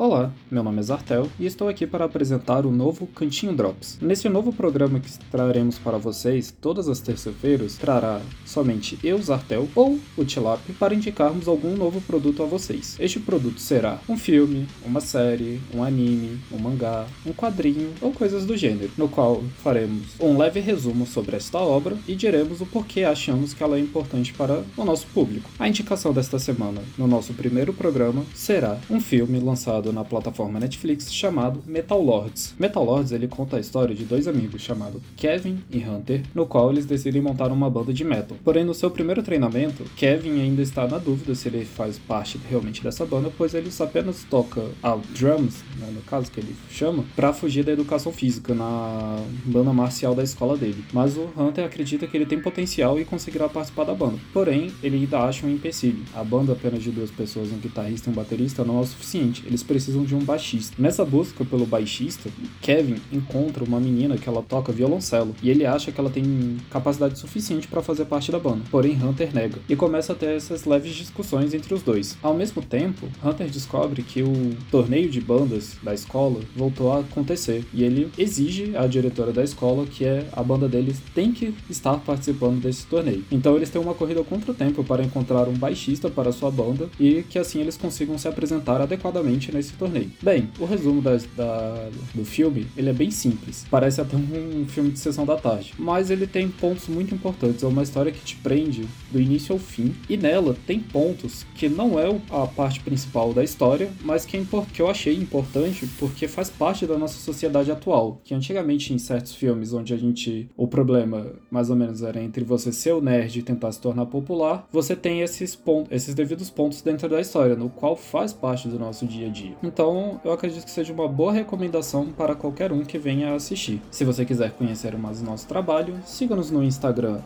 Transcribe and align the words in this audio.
Olá, 0.00 0.32
meu 0.48 0.62
nome 0.62 0.78
é 0.78 0.82
Zartel 0.82 1.28
e 1.40 1.44
estou 1.44 1.68
aqui 1.68 1.84
para 1.84 2.04
apresentar 2.04 2.64
o 2.64 2.70
novo 2.70 3.04
Cantinho 3.08 3.52
Drops. 3.52 3.98
Nesse 4.00 4.28
novo 4.28 4.52
programa 4.52 5.00
que 5.00 5.10
traremos 5.28 5.76
para 5.76 5.98
vocês 5.98 6.54
todas 6.60 6.88
as 6.88 7.00
terças-feiras, 7.00 7.76
trará 7.76 8.20
somente 8.46 8.96
eu, 9.02 9.20
Zartel, 9.20 9.68
ou 9.74 9.98
o 10.16 10.24
Tilap, 10.24 10.60
para 10.78 10.94
indicarmos 10.94 11.48
algum 11.48 11.76
novo 11.76 12.00
produto 12.00 12.44
a 12.44 12.46
vocês. 12.46 12.96
Este 13.00 13.18
produto 13.18 13.60
será 13.60 13.98
um 14.08 14.16
filme, 14.16 14.68
uma 14.86 15.00
série, 15.00 15.60
um 15.74 15.82
anime, 15.82 16.38
um 16.52 16.58
mangá, 16.58 17.04
um 17.26 17.32
quadrinho 17.32 17.92
ou 18.00 18.12
coisas 18.12 18.46
do 18.46 18.56
gênero, 18.56 18.92
no 18.96 19.08
qual 19.08 19.42
faremos 19.64 20.14
um 20.20 20.38
leve 20.38 20.60
resumo 20.60 21.08
sobre 21.08 21.34
esta 21.34 21.58
obra 21.58 21.96
e 22.06 22.14
diremos 22.14 22.60
o 22.60 22.66
porquê 22.66 23.02
achamos 23.02 23.52
que 23.52 23.64
ela 23.64 23.76
é 23.76 23.80
importante 23.80 24.32
para 24.32 24.62
o 24.76 24.84
nosso 24.84 25.08
público. 25.08 25.50
A 25.58 25.66
indicação 25.66 26.12
desta 26.12 26.38
semana, 26.38 26.82
no 26.96 27.08
nosso 27.08 27.34
primeiro 27.34 27.72
programa, 27.72 28.24
será 28.32 28.78
um 28.88 29.00
filme 29.00 29.40
lançado 29.40 29.87
na 29.92 30.04
plataforma 30.04 30.60
Netflix 30.60 31.12
chamado 31.12 31.62
Metal 31.66 32.00
Lords. 32.00 32.54
Metal 32.58 32.84
Lords 32.84 33.12
ele 33.12 33.28
conta 33.28 33.56
a 33.56 33.60
história 33.60 33.94
de 33.94 34.04
dois 34.04 34.28
amigos 34.28 34.62
chamados 34.62 35.00
Kevin 35.16 35.58
e 35.70 35.78
Hunter, 35.78 36.22
no 36.34 36.46
qual 36.46 36.70
eles 36.70 36.86
decidem 36.86 37.20
montar 37.20 37.50
uma 37.50 37.70
banda 37.70 37.92
de 37.92 38.04
metal. 38.04 38.36
Porém, 38.44 38.64
no 38.64 38.74
seu 38.74 38.90
primeiro 38.90 39.22
treinamento, 39.22 39.84
Kevin 39.96 40.40
ainda 40.40 40.62
está 40.62 40.86
na 40.86 40.98
dúvida 40.98 41.34
se 41.34 41.48
ele 41.48 41.64
faz 41.64 41.98
parte 41.98 42.38
realmente 42.48 42.82
dessa 42.82 43.04
banda, 43.04 43.32
pois 43.36 43.54
ele 43.54 43.70
apenas 43.80 44.24
toca 44.24 44.62
a 44.82 44.96
drums, 45.16 45.62
né, 45.78 45.90
no 45.92 46.00
caso 46.02 46.30
que 46.30 46.40
ele 46.40 46.54
chama, 46.70 47.04
para 47.14 47.32
fugir 47.32 47.64
da 47.64 47.72
educação 47.72 48.12
física 48.12 48.54
na 48.54 49.22
banda 49.44 49.72
marcial 49.72 50.14
da 50.14 50.22
escola 50.22 50.56
dele. 50.56 50.84
Mas 50.92 51.16
o 51.16 51.28
Hunter 51.36 51.64
acredita 51.64 52.06
que 52.06 52.16
ele 52.16 52.26
tem 52.26 52.40
potencial 52.40 52.98
e 52.98 53.04
conseguirá 53.04 53.48
participar 53.48 53.84
da 53.84 53.94
banda. 53.94 54.18
Porém, 54.32 54.72
ele 54.82 54.96
ainda 54.96 55.20
acha 55.20 55.46
um 55.46 55.50
empecilho. 55.50 56.02
A 56.14 56.24
banda 56.24 56.52
apenas 56.52 56.82
de 56.82 56.90
duas 56.90 57.10
pessoas, 57.10 57.50
um 57.52 57.58
guitarrista 57.58 58.10
e 58.10 58.12
um 58.12 58.16
baterista, 58.16 58.64
não 58.64 58.78
é 58.78 58.80
o 58.80 58.86
suficiente. 58.86 59.44
Eles 59.46 59.62
precisam 59.62 59.77
precisam 59.78 60.02
de 60.02 60.14
um 60.14 60.18
baixista. 60.18 60.74
Nessa 60.76 61.04
busca 61.04 61.44
pelo 61.44 61.64
baixista, 61.64 62.28
Kevin 62.60 62.96
encontra 63.12 63.62
uma 63.62 63.78
menina 63.78 64.18
que 64.18 64.28
ela 64.28 64.42
toca 64.42 64.72
violoncelo 64.72 65.36
e 65.40 65.50
ele 65.50 65.64
acha 65.64 65.92
que 65.92 66.00
ela 66.00 66.10
tem 66.10 66.56
capacidade 66.68 67.16
suficiente 67.16 67.68
para 67.68 67.80
fazer 67.80 68.04
parte 68.06 68.32
da 68.32 68.40
banda. 68.40 68.64
Porém, 68.72 68.98
Hunter 69.00 69.32
nega 69.32 69.58
e 69.68 69.76
começa 69.76 70.12
a 70.12 70.16
ter 70.16 70.30
essas 70.30 70.64
leves 70.64 70.94
discussões 70.94 71.54
entre 71.54 71.72
os 71.72 71.82
dois. 71.82 72.18
Ao 72.20 72.34
mesmo 72.34 72.60
tempo, 72.60 73.08
Hunter 73.24 73.48
descobre 73.48 74.02
que 74.02 74.20
o 74.20 74.50
torneio 74.68 75.08
de 75.08 75.20
bandas 75.20 75.76
da 75.80 75.94
escola 75.94 76.40
voltou 76.56 76.92
a 76.92 77.00
acontecer 77.00 77.64
e 77.72 77.84
ele 77.84 78.10
exige 78.18 78.76
à 78.76 78.84
diretora 78.88 79.32
da 79.32 79.44
escola 79.44 79.86
que 79.86 80.04
é 80.04 80.26
a 80.32 80.42
banda 80.42 80.68
deles 80.68 81.00
tem 81.14 81.30
que 81.30 81.54
estar 81.70 81.98
participando 81.98 82.60
desse 82.60 82.84
torneio. 82.86 83.24
Então 83.30 83.54
eles 83.54 83.70
têm 83.70 83.80
uma 83.80 83.94
corrida 83.94 84.24
contra 84.24 84.50
o 84.50 84.54
tempo 84.54 84.82
para 84.82 85.04
encontrar 85.04 85.48
um 85.48 85.54
baixista 85.54 86.10
para 86.10 86.32
sua 86.32 86.50
banda 86.50 86.88
e 86.98 87.22
que 87.22 87.38
assim 87.38 87.60
eles 87.60 87.76
consigam 87.76 88.18
se 88.18 88.26
apresentar 88.26 88.80
adequadamente 88.80 89.52
nesse 89.52 89.67
esse 89.68 89.76
torneio. 89.76 90.10
Bem, 90.22 90.48
o 90.58 90.64
resumo 90.64 91.00
da, 91.00 91.16
da, 91.36 91.88
do 92.14 92.24
filme, 92.24 92.66
ele 92.76 92.90
é 92.90 92.92
bem 92.92 93.10
simples. 93.10 93.66
Parece 93.70 94.00
até 94.00 94.16
um, 94.16 94.66
filme 94.66 94.90
de 94.90 94.98
sessão 94.98 95.24
da 95.24 95.36
tarde. 95.36 95.74
Mas 95.78 96.10
ele 96.10 96.26
tem 96.26 96.48
pontos 96.48 96.88
muito 96.88 97.14
importantes. 97.14 97.62
É 97.62 97.66
uma 97.66 97.82
história 97.82 98.10
que 98.10 98.24
te 98.24 98.36
prende 98.36 98.86
do 99.10 99.20
início 99.20 99.52
ao 99.52 99.58
fim. 99.58 99.94
E 100.08 100.16
nela 100.16 100.56
tem 100.66 100.80
pontos 100.80 101.46
que 101.54 101.68
não 101.68 101.98
é 101.98 102.08
a 102.30 102.46
parte 102.46 102.80
principal 102.80 103.32
da 103.32 103.44
história, 103.44 103.90
mas 104.02 104.24
que, 104.24 104.36
é 104.36 104.44
que 104.72 104.80
eu 104.80 104.88
achei 104.88 105.14
importante 105.14 105.86
porque 105.98 106.26
faz 106.26 106.48
parte 106.50 106.86
da 106.86 106.96
nossa 106.96 107.18
sociedade 107.18 107.70
atual. 107.70 108.20
Que 108.24 108.34
antigamente 108.34 108.92
em 108.92 108.98
certos 108.98 109.34
filmes 109.34 109.72
onde 109.72 109.92
a 109.92 109.96
gente... 109.96 110.48
O 110.56 110.66
problema, 110.66 111.32
mais 111.50 111.70
ou 111.70 111.76
menos, 111.76 112.02
era 112.02 112.22
entre 112.22 112.44
você 112.44 112.72
ser 112.72 112.92
o 112.92 113.00
nerd 113.00 113.38
e 113.38 113.42
tentar 113.42 113.72
se 113.72 113.80
tornar 113.80 114.06
popular, 114.06 114.66
você 114.72 114.96
tem 114.96 115.20
esses, 115.20 115.58
esses 115.90 116.14
devidos 116.14 116.50
pontos 116.50 116.82
dentro 116.82 117.08
da 117.08 117.20
história, 117.20 117.54
no 117.54 117.68
qual 117.68 117.96
faz 117.96 118.32
parte 118.32 118.68
do 118.68 118.78
nosso 118.78 119.06
dia 119.06 119.26
a 119.26 119.30
dia. 119.30 119.56
Então, 119.62 120.20
eu 120.24 120.32
acredito 120.32 120.64
que 120.64 120.70
seja 120.70 120.92
uma 120.92 121.08
boa 121.08 121.32
recomendação 121.32 122.06
para 122.06 122.34
qualquer 122.34 122.72
um 122.72 122.84
que 122.84 122.98
venha 122.98 123.34
assistir. 123.34 123.82
Se 123.90 124.04
você 124.04 124.24
quiser 124.24 124.52
conhecer 124.52 124.96
mais 124.96 125.20
nosso 125.20 125.46
trabalho, 125.46 125.98
siga-nos 126.04 126.50
no 126.50 126.62
Instagram, 126.62 127.20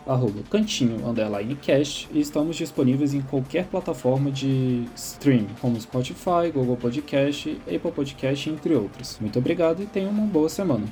cantinho, 0.51 0.99
cast, 1.61 2.09
e 2.13 2.21
estamos 2.21 2.57
disponíveis 2.57 3.15
em 3.15 3.21
qualquer 3.21 3.67
plataforma 3.67 4.31
de 4.31 4.85
streaming, 4.95 5.49
como 5.61 5.81
Spotify, 5.81 6.51
Google 6.53 6.77
Podcast, 6.77 7.61
Apple 7.67 7.93
Podcast, 7.93 8.51
entre 8.51 8.75
outros. 8.75 9.19
Muito 9.21 9.39
obrigado 9.39 9.83
e 9.83 9.87
tenha 9.87 10.09
uma 10.09 10.27
boa 10.27 10.49
semana. 10.49 10.85